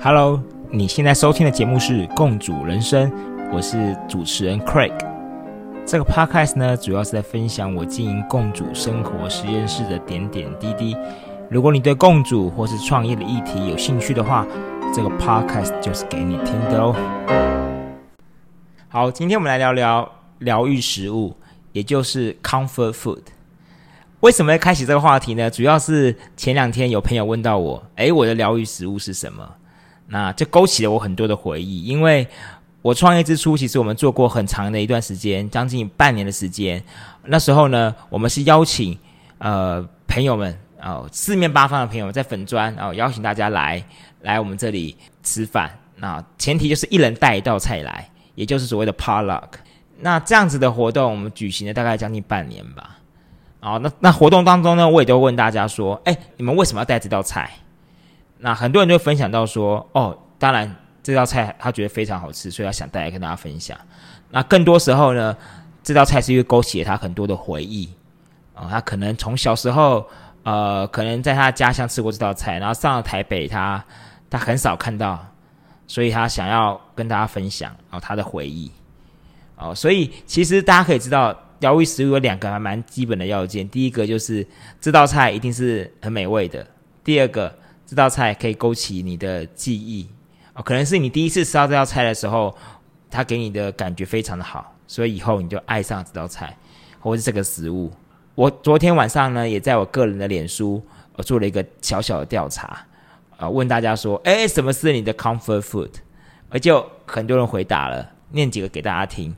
[0.00, 3.10] Hello，你现在收听的节目是《共主人生》，
[3.52, 4.92] 我是主持人 Craig。
[5.86, 10.96] 这个 Podcast 呢，主要是在分享我经营共主生活实验室的点点滴滴。
[11.50, 14.46] 如果你对共主或是创业的议题有兴趣的话，
[14.94, 16.94] 这个 Podcast 就是给你听的哦。
[18.88, 21.36] 好，今天我们来聊聊疗愈食物，
[21.72, 23.22] 也就是 Comfort Food。
[24.22, 25.50] 为什么要开启这个话题呢？
[25.50, 29.56] 主要是前两天有朋友问到我，诶，我的疗愈食物是什么？
[30.06, 32.24] 那这勾起了我很多的回忆，因为
[32.82, 36.80] 我创业之初，其实我们做过很长的一段时间，将近半年的时间。
[37.24, 38.96] 那时候呢，我们是邀请
[39.38, 43.84] 呃朋友们哦，四面八方的朋友在粉砖哦，邀请大家来
[44.20, 45.68] 来我们这里吃饭。
[45.96, 49.48] 那前提就是一人带一道菜来，也就是所谓的 potluck。
[49.98, 52.98] 那这样子的活动，我们举行了大概将近半年吧。
[53.62, 57.48] 哦，那那活动当中呢，我也都问大家说，哎，你们为什么要带这道菜？
[58.38, 63.78] 那很多人就分享到说，哦，当然这道菜他觉得非常好吃，所以他想带来跟大家分享。
[64.30, 65.36] 那更多时候呢，
[65.80, 67.88] 这道菜是因为勾起了他很多的回忆
[68.52, 70.04] 啊，他可能从小时候，
[70.42, 73.84] 呃，可能在他家乡吃过这道菜，然后上了台北，他
[74.28, 75.24] 他很少看到，
[75.86, 78.72] 所以他想要跟大家分享哦他的回忆
[79.54, 81.32] 哦，所以其实大家可以知道，
[81.62, 84.46] 疗愈食物有两个还蛮基本的要件，第一个就是
[84.78, 86.66] 这道菜一定是很美味的，
[87.02, 87.50] 第二个。
[87.84, 90.08] 这道菜可以勾起你的记忆
[90.54, 92.56] 哦，可能是你第一次吃到这道菜的时候，
[93.10, 96.56] 它给你的感觉非常的好，所以以后你就爱上这道菜，
[97.00, 97.92] 或是这个食物。
[98.34, 100.82] 我昨天晚上呢，也在我个人的脸书，
[101.16, 102.82] 我做了一个小小的调查，
[103.36, 105.90] 啊，问大家说，哎，什么是你的 comfort food？
[106.48, 109.36] 而就很多人回答了，念几个给大家听。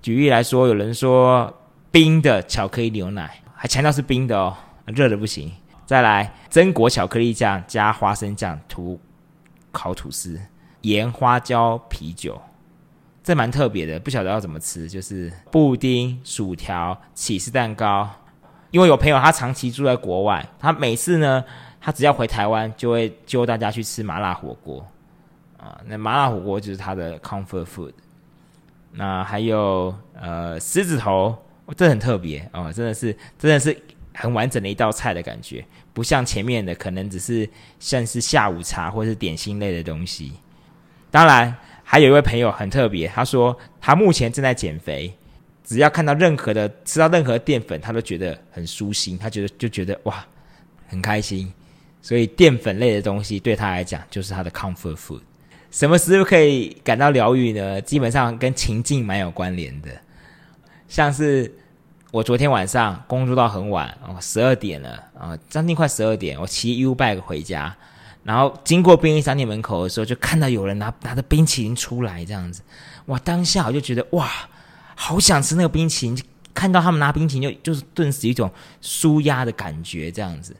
[0.00, 1.52] 举例来说，有人说
[1.96, 5.50] 冰的巧克力牛奶，还强调是冰的哦，热的不行。
[5.86, 9.00] 再来，榛果巧克力酱加花生酱涂
[9.72, 10.38] 烤吐司，
[10.82, 12.38] 盐花椒啤酒，
[13.24, 14.86] 这蛮特别的，不晓得要怎么吃。
[14.86, 18.06] 就是布丁、薯条、起司蛋糕。
[18.72, 21.42] 因为有朋友他长期住在国外，他每次呢，
[21.80, 24.86] 他只要回台湾，就会揪大家去吃麻辣火锅
[25.56, 25.80] 啊。
[25.86, 27.94] 那麻辣火锅就是他的 comfort food。
[28.92, 31.34] 那还有呃狮子头，
[31.74, 33.76] 这很特别哦，真的是，真的是。
[34.18, 35.62] 很完整的一道菜的感觉，
[35.92, 37.46] 不像前面的可能只是
[37.78, 40.32] 像是下午茶或是点心类的东西。
[41.10, 41.54] 当然，
[41.84, 45.14] 还有一位朋友很特别，他说他目前正在减肥，
[45.62, 50.26] 只要看到任何的吃到任何淀粉，他都觉得很舒心，他觉得就觉得哇
[50.88, 51.52] 很开心。
[52.00, 55.20] 所以淀粉类的东西对他来讲就是他的 comfort food。
[55.70, 57.78] 什么时候可以感到疗愈呢？
[57.82, 59.90] 基本上跟情境蛮有关联的，
[60.88, 61.52] 像是。
[62.12, 66.40] 我昨天晚上工作到很晚哦，十二点了啊，将近快十二点。
[66.40, 67.76] 我骑 U bike 回家，
[68.22, 72.62] 然后经过便利商店门口的时候，就看到有人拿拿着冰淇淋出来，这样子，
[73.06, 73.18] 哇！
[73.18, 74.30] 当下我就觉得哇，
[74.94, 76.24] 好想吃那个冰淇淋。
[76.54, 80.56] 看到他们拿冰淇淋，就就是顿时一种舒压的感觉，这样子。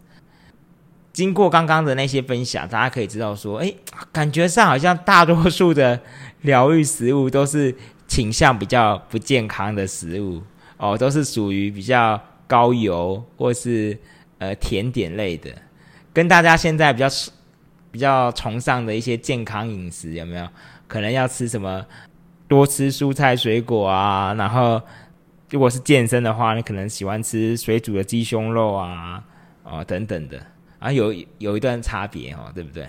[1.14, 3.72] 经过刚刚的那些分享，大家可以知道说，哎，
[4.12, 5.98] 感觉上好像大多数的
[6.42, 7.74] 疗愈食物都是
[8.06, 10.42] 倾向比较不健康的食物。
[10.78, 13.98] 哦，都是属于比较高油或是
[14.38, 15.50] 呃甜点类的，
[16.12, 17.06] 跟大家现在比较
[17.90, 20.46] 比较崇尚的一些健康饮食有没有？
[20.86, 21.84] 可能要吃什么？
[22.48, 24.80] 多吃蔬菜水果啊，然后
[25.50, 29.24] 如果是健身的话，你可能喜欢吃水煮的鸡胸肉啊，
[29.64, 30.40] 哦等等的，
[30.78, 32.86] 啊有有一段差别哦，对不对？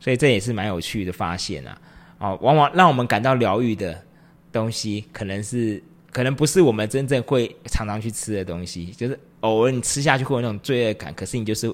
[0.00, 1.78] 所以这也是蛮有趣的发现啊，
[2.18, 4.00] 哦，往往让我们感到疗愈的
[4.54, 5.82] 东西，可能是。
[6.14, 11.68] 可能不是我们真正会常常去吃的东西，就是偶尔你吃下去会有那种罪恶感，可是你就是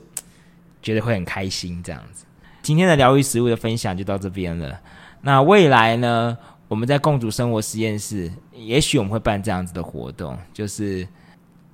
[0.80, 2.24] 觉得会很开心这样子。
[2.62, 4.80] 今天的疗愈食物的分享就到这边了。
[5.20, 6.38] 那未来呢，
[6.69, 11.06] 我们在共主生活实验室，也许我们会办这样子的活动，就是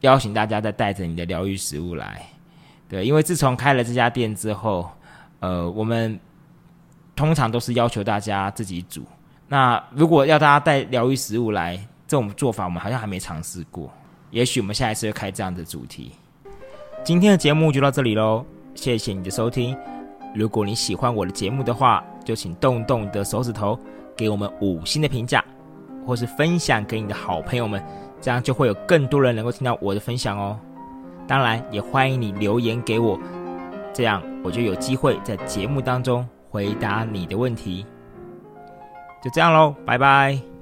[0.00, 2.21] 邀请大家再带着你的疗愈食物来。
[2.89, 4.91] 对，因为自从开了这家店之后，
[5.39, 6.19] 呃，我们
[7.15, 9.07] 通常都是要求大家自己煮。
[9.48, 11.77] 那如果要大家带疗愈食物来，
[12.07, 13.91] 这种做法我们好像还没尝试过，
[14.31, 16.13] 也许我们下一次会开这样的主题。
[17.04, 18.45] 今天的节目就到这里喽，
[18.75, 19.77] 谢谢你的收听。
[20.34, 23.78] 如果你喜欢我的节目的话，就请动动你的手指头，
[24.16, 25.45] 给我们五星的评价，
[26.04, 27.83] 或是分享给你的好朋友们，
[28.21, 30.59] 这样就会有更多人能够听到我的分享哦。
[31.28, 33.19] 当然，也欢迎你留言给我，
[33.95, 37.87] 这样我就有机会在节目当中回答你的问题。
[39.27, 40.56] 就这样喽，拜拜。